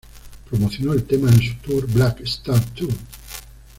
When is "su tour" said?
1.39-1.85